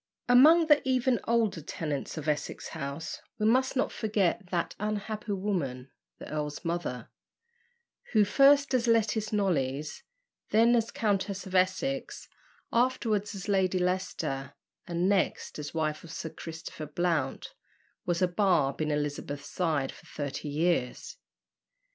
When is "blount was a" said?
16.87-18.27